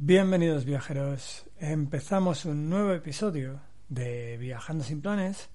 [0.00, 3.58] Bienvenidos viajeros, empezamos un nuevo episodio
[3.88, 5.48] de Viajando sin planes.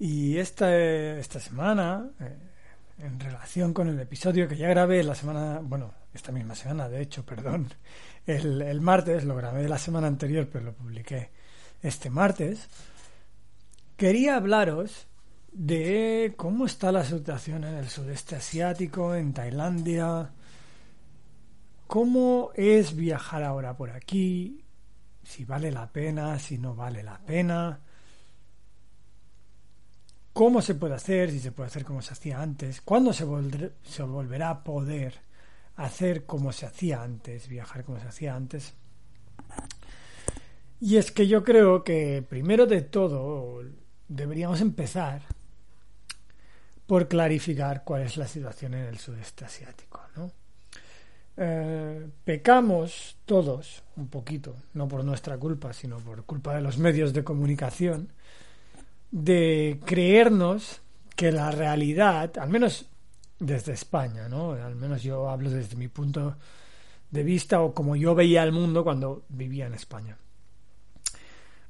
[0.00, 2.36] Y esta, esta semana, eh,
[2.98, 7.02] en relación con el episodio que ya grabé la semana, bueno, esta misma semana de
[7.02, 7.68] hecho, perdón,
[8.26, 11.30] el, el martes, lo grabé la semana anterior pero lo publiqué
[11.84, 12.66] este martes,
[13.96, 15.06] quería hablaros
[15.52, 20.32] de cómo está la situación en el sudeste asiático, en Tailandia,
[21.90, 24.62] ¿Cómo es viajar ahora por aquí?
[25.24, 27.80] Si vale la pena, si no vale la pena.
[30.32, 31.32] ¿Cómo se puede hacer?
[31.32, 32.80] Si se puede hacer como se hacía antes.
[32.80, 35.14] ¿Cuándo se, volverá a poder
[35.74, 37.48] hacer como se hacía antes?
[37.48, 38.74] Viajar como se hacía antes.
[40.78, 43.64] Y es que yo creo que primero de todo
[44.06, 45.22] deberíamos empezar
[46.86, 50.39] por clarificar cuál es la situación en el sudeste asiático, ¿no?
[51.42, 57.14] Eh, pecamos todos un poquito, no por nuestra culpa, sino por culpa de los medios
[57.14, 58.12] de comunicación,
[59.10, 60.82] de creernos
[61.16, 62.90] que la realidad, al menos
[63.38, 64.52] desde España, ¿no?
[64.52, 66.36] Al menos yo hablo desde mi punto
[67.10, 70.18] de vista o como yo veía el mundo cuando vivía en España.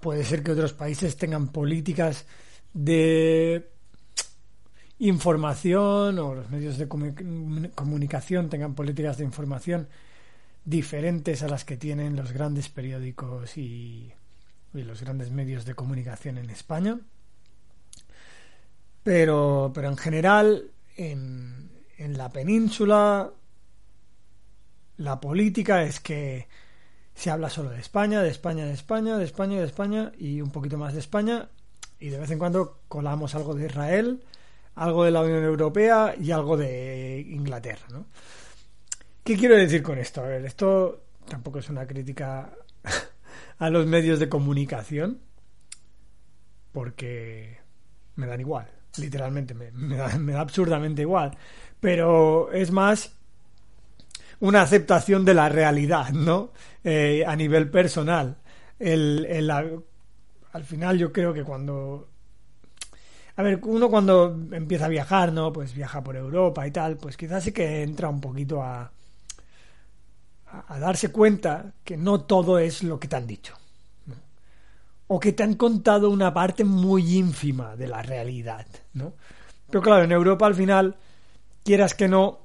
[0.00, 2.26] Puede ser que otros países tengan políticas
[2.74, 3.70] de
[5.02, 9.88] información o los medios de comunicación tengan políticas de información
[10.64, 14.12] diferentes a las que tienen los grandes periódicos y,
[14.72, 17.00] los grandes medios de comunicación en España.
[19.02, 21.68] Pero, pero en general, en,
[21.98, 23.32] en la península,
[24.98, 26.46] la política es que
[27.12, 30.52] se habla solo de España, de España, de España, de España, de España y un
[30.52, 31.48] poquito más de España
[31.98, 34.22] y de vez en cuando colamos algo de Israel
[34.74, 38.06] algo de la Unión Europea y algo de Inglaterra, ¿no?
[39.24, 40.22] ¿Qué quiero decir con esto?
[40.22, 42.52] A ver, esto tampoco es una crítica
[43.58, 45.20] a los medios de comunicación,
[46.72, 47.58] porque
[48.16, 48.68] me dan igual,
[48.98, 51.36] literalmente, me, da, absurdamente igual,
[51.78, 53.14] pero es más
[54.40, 56.52] una aceptación de la realidad, ¿no?
[56.82, 58.38] Eh, a nivel personal.
[58.80, 59.48] el,
[60.52, 62.11] al final yo creo que cuando
[63.36, 65.52] a ver, uno cuando empieza a viajar, ¿no?
[65.52, 68.92] Pues viaja por Europa y tal, pues quizás sí que entra un poquito a,
[70.46, 73.56] a, darse cuenta que no todo es lo que te han dicho.
[75.08, 79.14] O que te han contado una parte muy ínfima de la realidad, ¿no?
[79.68, 80.96] Pero claro, en Europa al final,
[81.64, 82.40] quieras que no,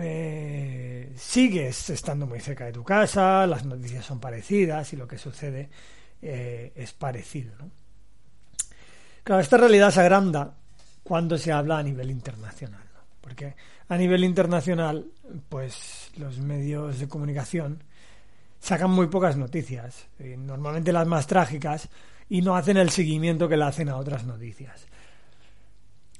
[0.00, 5.18] eh, sigues estando muy cerca de tu casa, las noticias son parecidas y lo que
[5.18, 5.70] sucede
[6.22, 7.70] eh, es parecido, ¿no?
[9.24, 10.52] Claro, esta realidad se agranda
[11.02, 12.84] cuando se habla a nivel internacional,
[13.22, 13.54] porque
[13.88, 15.06] a nivel internacional,
[15.48, 17.82] pues los medios de comunicación
[18.60, 21.88] sacan muy pocas noticias, eh, normalmente las más trágicas,
[22.28, 24.86] y no hacen el seguimiento que le hacen a otras noticias.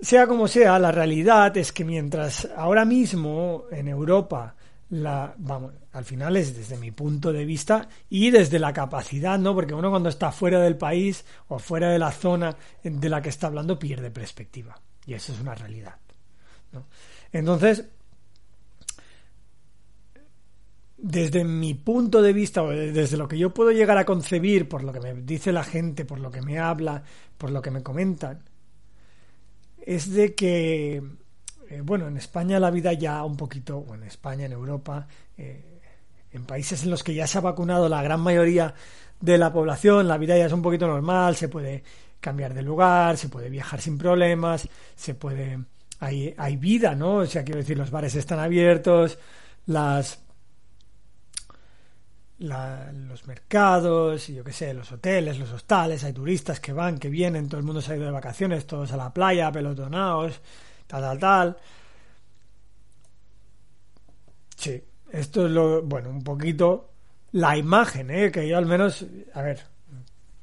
[0.00, 4.54] Sea como sea, la realidad es que mientras ahora mismo en Europa
[4.90, 9.52] la vamos al final es desde mi punto de vista y desde la capacidad no
[9.52, 13.30] porque uno cuando está fuera del país o fuera de la zona de la que
[13.30, 15.96] está hablando pierde perspectiva y eso es una realidad
[17.32, 17.84] entonces
[20.98, 24.84] desde mi punto de vista o desde lo que yo puedo llegar a concebir por
[24.84, 27.02] lo que me dice la gente por lo que me habla
[27.36, 28.44] por lo que me comentan
[29.84, 31.02] es de que
[31.70, 35.06] eh, bueno, en España la vida ya un poquito, o en España, en Europa,
[35.36, 35.80] eh,
[36.32, 38.74] en países en los que ya se ha vacunado la gran mayoría
[39.20, 41.82] de la población, la vida ya es un poquito normal, se puede
[42.20, 45.58] cambiar de lugar, se puede viajar sin problemas, se puede...
[45.98, 47.16] Hay, hay vida, ¿no?
[47.16, 49.18] O sea, quiero decir, los bares están abiertos,
[49.66, 50.18] las...
[52.38, 57.48] los mercados, yo qué sé, los hoteles, los hostales, hay turistas que van, que vienen,
[57.48, 60.42] todo el mundo se ha ido de vacaciones, todos a la playa, pelotonados,
[60.86, 61.56] tal, tal, tal.
[64.56, 66.90] Sí, esto es lo, bueno, un poquito
[67.32, 68.30] la imagen, ¿eh?
[68.30, 69.04] que yo al menos,
[69.34, 69.62] a ver,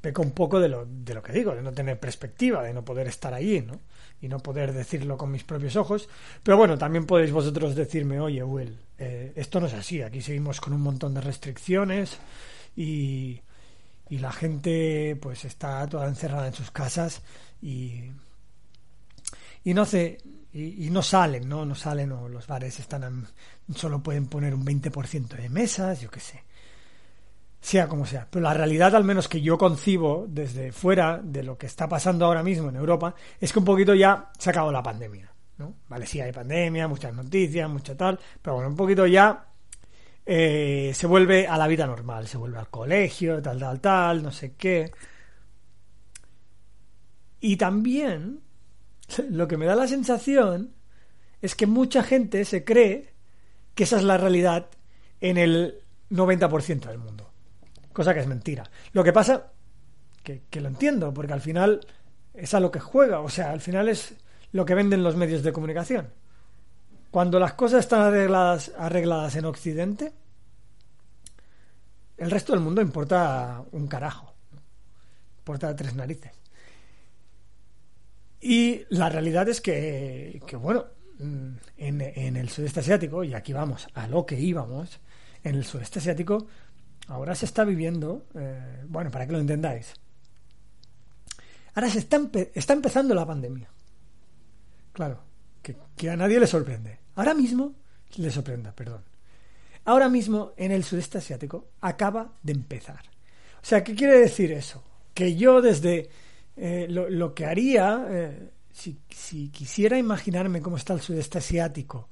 [0.00, 2.84] peco un poco de lo, de lo que digo, de no tener perspectiva, de no
[2.84, 3.80] poder estar allí, ¿no?
[4.20, 6.08] Y no poder decirlo con mis propios ojos.
[6.42, 10.60] Pero bueno, también podéis vosotros decirme, oye, Will, eh, esto no es así, aquí seguimos
[10.60, 12.18] con un montón de restricciones
[12.76, 13.40] y,
[14.10, 17.22] y la gente pues está toda encerrada en sus casas
[17.62, 18.10] y,
[19.64, 20.18] y no hace
[20.54, 21.64] y, no salen, ¿no?
[21.64, 23.26] No salen o los bares están
[23.74, 26.44] solo pueden poner un 20% de mesas, yo qué sé.
[27.60, 28.28] Sea como sea.
[28.30, 32.24] Pero la realidad, al menos que yo concibo desde fuera de lo que está pasando
[32.24, 35.32] ahora mismo en Europa, es que un poquito ya se ha acabado la pandemia.
[35.58, 35.74] ¿no?
[35.88, 39.46] Vale, sí hay pandemia, muchas noticias, mucha tal, pero bueno, un poquito ya
[40.24, 44.30] eh, se vuelve a la vida normal, se vuelve al colegio, tal, tal, tal, no
[44.30, 44.92] sé qué.
[47.40, 48.40] Y también
[49.30, 50.74] lo que me da la sensación
[51.40, 53.14] es que mucha gente se cree
[53.74, 54.68] que esa es la realidad
[55.20, 57.30] en el 90% del mundo.
[57.92, 58.70] Cosa que es mentira.
[58.92, 59.52] Lo que pasa,
[60.22, 61.80] que, que, lo entiendo, porque al final
[62.32, 64.14] es a lo que juega, o sea, al final es
[64.52, 66.10] lo que venden los medios de comunicación.
[67.10, 70.12] Cuando las cosas están arregladas, arregladas en Occidente,
[72.16, 74.34] el resto del mundo importa un carajo.
[75.38, 76.32] Importa tres narices.
[78.46, 80.84] Y la realidad es que, bueno,
[81.18, 81.48] mm,
[81.78, 85.00] en, el sudeste asiático, y aquí vamos a lo que íbamos,
[85.42, 86.46] en el sudeste asiático
[87.08, 89.94] ahora se está viviendo, eh, bueno, para que lo entendáis,
[91.74, 92.20] ahora se está,
[92.52, 93.70] está empezando la pandemia.
[94.92, 95.22] Claro,
[95.62, 96.98] que, que a nadie le sorprende.
[97.14, 97.74] Ahora mismo
[98.18, 99.04] le sorprenda, perdón.
[99.86, 103.04] Ahora mismo en el sudeste asiático acaba de empezar.
[103.62, 104.84] O sea, ¿qué quiere decir eso?
[105.14, 106.10] Que yo desde
[106.56, 112.08] eh, lo, que haría, eh, si, si, quisiera imaginarme cómo está el sudeste asiático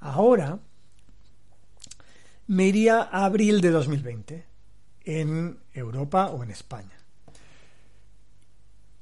[0.00, 0.58] ahora,
[2.48, 4.46] me iría a abril de 2020
[5.04, 6.98] en Europa o en España.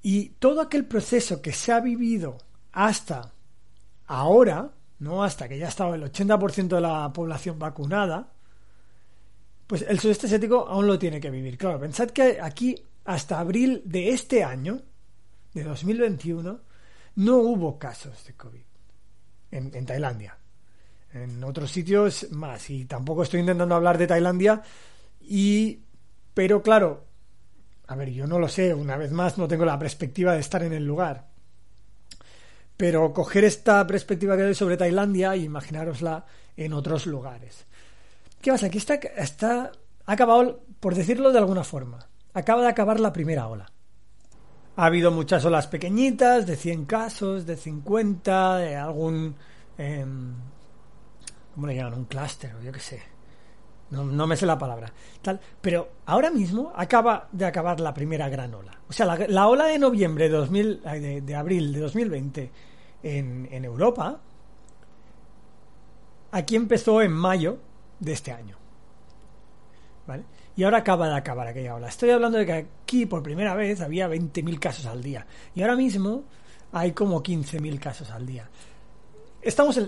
[0.02, 2.38] Y todo aquel proceso que se ha vivido
[2.72, 3.32] hasta
[4.06, 8.32] ahora, no hasta que ya estaba el 80% de la población vacunada,
[9.66, 11.58] pues el sudeste asiático aún lo tiene que vivir.
[11.58, 12.76] Claro, pensad que aquí
[13.06, 14.82] hasta abril de este año,
[15.54, 16.60] de 2021,
[17.14, 18.62] no hubo casos de COVID
[19.52, 20.36] en, Tailandia.
[21.12, 22.68] En otros sitios más.
[22.68, 24.62] Y tampoco estoy intentando hablar de Tailandia.
[25.20, 25.80] Y,
[26.34, 27.06] pero claro,
[27.86, 30.62] a ver, yo no lo sé, una vez más no tengo la perspectiva de estar
[30.62, 31.28] en el lugar.
[32.76, 36.26] Pero coger esta perspectiva que doy sobre Tailandia e imaginárosla
[36.56, 37.64] en otros lugares.
[38.42, 38.66] ¿Qué pasa?
[38.66, 39.72] Aquí está, está
[40.04, 42.06] acabado, por decirlo de alguna forma
[42.36, 43.66] acaba de acabar la primera ola.
[44.76, 49.34] Ha habido muchas olas pequeñitas, de 100 casos, de 50, de algún...
[49.78, 50.34] Em,
[51.54, 51.94] ¿Cómo le llaman?
[51.94, 53.02] Un clúster, yo qué sé.
[53.88, 54.92] No, me sé la palabra.
[55.22, 55.40] Tal.
[55.62, 58.72] Pero ahora mismo acaba de acabar la primera gran ola.
[58.86, 60.82] O sea, la, ola de noviembre de, 2000,
[61.24, 62.52] de, abril de 2020
[63.02, 64.20] en, en Europa,
[66.32, 67.56] aquí empezó en mayo
[67.98, 68.58] de este año.
[70.06, 70.24] ¿Vale?
[70.56, 71.88] Y ahora acaba de acabar aquella ola.
[71.88, 75.76] Estoy hablando de que aquí por primera vez había 20.000 casos al día y ahora
[75.76, 76.24] mismo
[76.72, 78.48] hay como 15.000 casos al día.
[79.42, 79.78] Estamos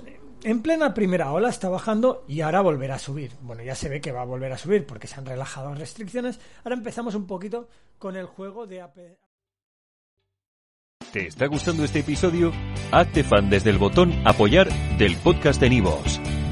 [0.42, 3.32] en, plena primera ola, está bajando y ahora volverá a subir.
[3.40, 5.80] Bueno, ya se ve que va a volver a subir porque se han relajado las
[5.80, 6.38] restricciones.
[6.62, 7.68] Ahora empezamos un poquito
[7.98, 8.84] con el juego de...
[11.12, 12.52] ¿Te está gustando este episodio?
[12.92, 14.68] Hazte fan desde el botón apoyar
[14.98, 16.20] del podcast de Nivos.